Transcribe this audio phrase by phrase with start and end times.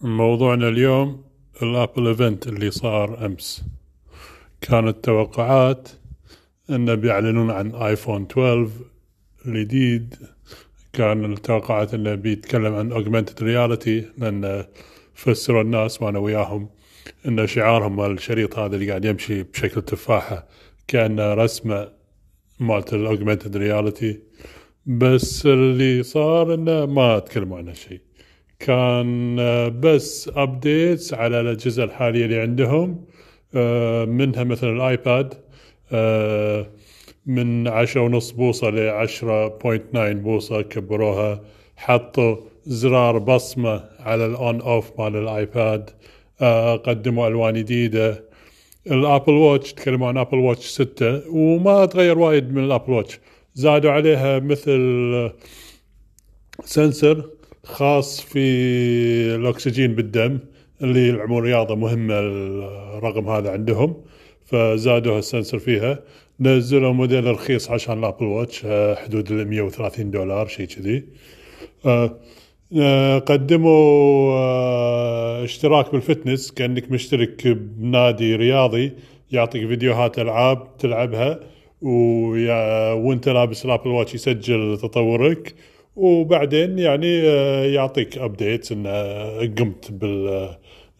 [0.00, 1.24] موضوعنا اليوم
[1.62, 3.64] ال Apple event اللي صار أمس.
[4.60, 5.88] كانت توقعات
[6.70, 8.70] انه بيعلنون عن iPhone 12
[9.46, 10.14] الجديد.
[10.92, 14.64] كان التوقعات إنه بيتكلم عن augmented reality لأن
[15.14, 16.68] فسروا الناس وأنا وياهم
[17.28, 20.46] إن شعارهم مال الشريط هذا اللي قاعد يمشي بشكل تفاحة
[20.88, 21.88] كانه رسمة
[22.60, 24.20] مالت ال augmented reality
[24.86, 28.00] بس اللي صار إنه ما تكلموا عنه شيء
[28.60, 29.36] كان
[29.80, 33.04] بس updates على الأجهزة الحالية اللي عندهم
[33.54, 35.34] آه، منها مثلا ال iPad
[35.92, 36.66] آه،
[37.26, 41.40] من عشرة ونص بوصة لعشرة point nine بوصة كبروها.
[41.76, 45.90] حطوا زرار بصمة على ال on off مال ال iPad
[46.40, 48.24] آه، قدموا ألوان جديدة.
[48.86, 53.20] ال Apple Watch تكلموا عن Apple Watch ستة وما تغير وايد من ال Apple Watch
[53.54, 55.30] زادوا عليها مثل
[56.64, 57.30] sensor
[57.64, 58.38] خاص في
[59.34, 60.38] الأكسجين بالدم
[60.82, 63.96] اللي يلعبون رياضة مهمة الرقم هذا عندهم
[64.44, 65.98] فزادوا ال sensor فيها.
[66.40, 71.04] نزلوا موديل رخيص عشان ال Apple Watch آه، حدود ال 130 دولار شيء كذي.
[71.86, 72.18] آه،
[72.80, 74.34] آه، قدموا
[75.44, 78.92] اشتراك بال fitness كأنك مشترك بنادي رياضي
[79.32, 81.40] يعطيك فيديوهات ألعاب تلعبها
[81.82, 85.54] وانت لابس ال Apple Watch يسجل تطورك.
[86.00, 87.18] وبعدين يعني
[87.74, 88.90] يعطيك updates انه
[89.40, 90.48] قمت بال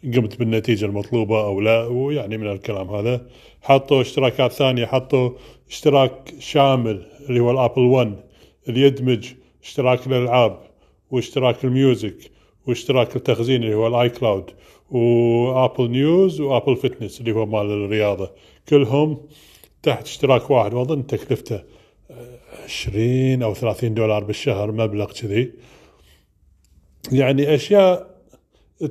[0.05, 3.27] قمت بالنتيجة المطلوبة أو لا ويعني من الكلام هذا.
[3.63, 5.31] حطوا اشتراكات ثانية حطوا
[5.71, 8.17] اشتراك شامل اللي هو ال Apple One
[8.69, 9.29] اللي يدمج
[9.63, 10.59] اشتراك الالعاب
[11.11, 12.31] واشتراك ال music
[12.67, 14.51] واشتراك التخزين اللي هو ال iCloud
[14.91, 18.31] و Apple News و Apple Fitness اللي هو مال الرياضة.
[18.69, 19.19] كلهم
[19.83, 21.61] تحت اشتراك واحد واظن تكلفته
[22.65, 25.53] 20 أو 30 دولار بالشهر مبلغ كذي.
[27.13, 28.11] يعني أشياء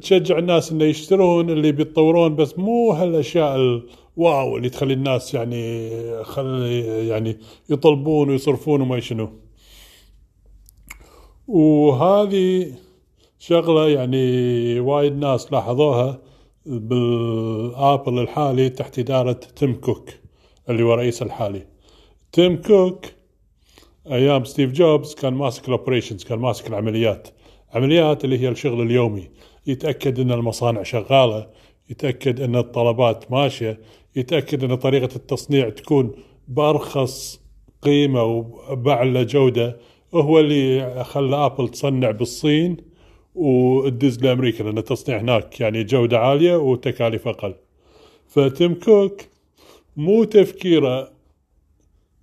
[0.02, 5.90] تشجع الناس إنه يشترون اللي بيتطورون بس مو هالأشياء الواو اللي تخلي الناس يعني
[6.24, 7.38] خلي يعني
[7.70, 9.30] يطلبون ويصرفون وما شنو.
[11.48, 12.74] وهذه
[13.40, 16.22] شغلة يعني وايد ناس لاحظوها
[16.66, 20.10] بالآبل الحالي تحت إدارة تيم كوك
[20.70, 21.68] اللي هو رئيس الحالي.
[22.32, 23.06] تيم كوك
[24.08, 27.28] أيام ستيف جوبز كان ماسك ال operations كان ماسك العمليات.
[27.74, 29.30] عمليات اللي هي الشغل اليومي.
[29.68, 31.48] يتأكد أن المصانع شغالة
[31.90, 33.80] يتأكد أن الطلبات ماشية
[34.16, 36.12] يتأكد أن طريقة التصنيع تكون
[36.48, 37.42] بأرخص
[37.82, 39.78] قيمة وبأعلى جودة
[40.14, 42.78] هو اللي خلى أبل تصنع بالصين
[43.36, 47.56] وتدز لأمريكا لأن التصنيع هناك يعني جودة عالية وتكاليف أقل.
[48.28, 49.22] فتيم كوك
[49.98, 51.12] مو تفكيره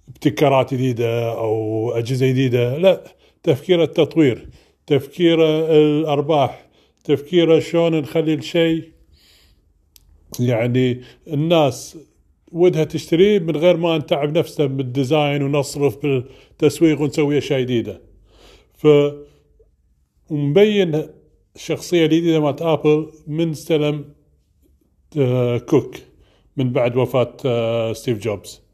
[0.09, 3.05] ابتكارات جديدة أو أجهزة جديدة لا
[3.43, 4.49] تفكير التطوير
[4.87, 5.45] تفكير
[5.77, 6.67] الأرباح
[7.05, 8.93] تفكيره شلون نخلي الشيء.
[10.41, 11.99] يعني الناس
[12.53, 18.01] ودها تشتريه من غير ما نتعب نفسنا بال design ونصرف بالتسويق ونسوي أشياء جديدة.
[18.75, 18.87] ف
[20.31, 21.03] ومبين
[21.57, 24.05] الشخصيه الجديده مالت آبل من استلم
[25.19, 25.97] آه، كوك
[26.57, 28.66] من بعد وفاة آه، ستيف جوبز.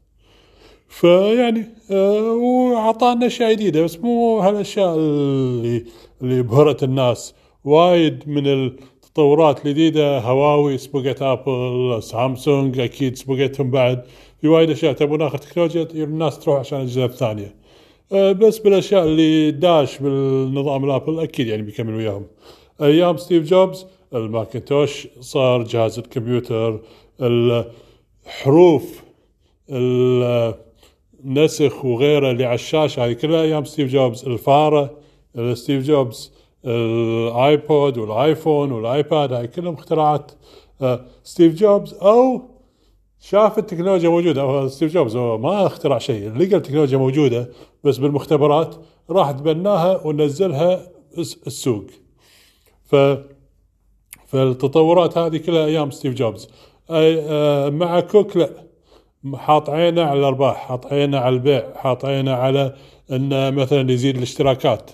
[0.99, 5.85] فيعني آه، وعطانا أشياء جديدة بس مو هالأشياء اللي
[6.21, 7.35] اللي بهرت الناس.
[7.63, 14.03] وايد من التطورات الجديدة هواوي سبقت آبل سامسونج أكيد سبقتهم بعد.
[14.41, 17.55] في وايد أشياء تبون اخر تكنولوجيا الناس تروح عشان الأجهزة الثانية.
[18.11, 22.25] أه، بس بالأشياء اللي داش بالنظام الآبل أكيد يعني بيكمل وياهم.
[22.81, 26.79] أيام ستيف جوبز الماكنتوش صار جهاز الكمبيوتر
[27.21, 29.03] الحروف
[31.25, 34.97] النسخ وغيره اللي على الشاشه هذه كلها أيام ستيف جوبز الفارة
[35.53, 36.33] ستيف جوبز
[36.65, 40.31] الآيبود والآيفون والآيباد هاي كلهم اختراعات.
[40.81, 42.41] آه، ستيف جوبز أو
[43.19, 44.41] شاف التكنولوجيا موجودة.
[44.41, 47.49] هو ستيف جوبز هو ما اخترع شيء لقى التكنولوجيا موجودة
[47.83, 48.75] بس بالمختبرات
[49.09, 50.87] راح تبناها ونزلها
[51.47, 51.85] السوق.
[52.85, 52.95] ف
[54.27, 56.49] فالتطورات هذه كلها أيام ستيف جوبز.
[56.89, 58.72] آه، مع كوك لا.
[59.35, 62.75] حاط عينه على الارباح حاط عينه على البيع حاط عينه على
[63.11, 64.91] انه مثلا يزيد الاشتراكات.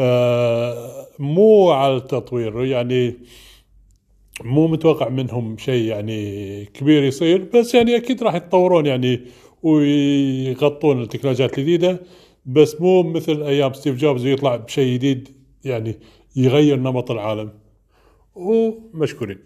[0.00, 3.16] آه، مو على التطوير يعني
[4.44, 9.20] مو متوقع منهم شيء يعني كبير يصير بس يعني أكيد راح يتطورون يعني
[9.62, 12.00] ويغطون التكنولوجيات الجديدة
[12.46, 15.28] بس مو مثل أيام ستيف جوبز يطلع بشيء جديد
[15.64, 15.98] يعني
[16.36, 17.50] يغير نمط العالم.
[18.34, 19.38] ومشكورين.